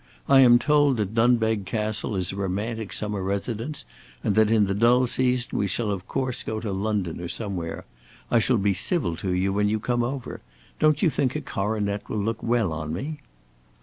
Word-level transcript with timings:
I 0.27 0.39
am 0.39 0.57
told 0.57 0.97
that 0.97 1.13
Dunbeg 1.13 1.67
Castle 1.67 2.15
is 2.15 2.31
a 2.31 2.35
romantic 2.35 2.91
summer 2.91 3.21
residence, 3.21 3.85
and 4.23 4.35
in 4.35 4.65
the 4.65 4.73
dull 4.73 5.05
season 5.05 5.55
we 5.59 5.67
shall 5.67 5.91
of 5.91 6.07
course 6.07 6.41
go 6.41 6.59
to 6.59 6.71
London 6.71 7.21
or 7.21 7.29
somewhere. 7.29 7.85
I 8.31 8.39
shall 8.39 8.57
be 8.57 8.73
civil 8.73 9.15
to 9.17 9.31
you 9.31 9.53
when 9.53 9.69
you 9.69 9.79
come 9.79 10.01
over. 10.01 10.41
Don't 10.79 11.03
you 11.03 11.11
think 11.11 11.35
a 11.35 11.41
coronet 11.41 12.09
will 12.09 12.17
look 12.17 12.41
well 12.41 12.73
on 12.73 12.91
me?" 12.91 13.19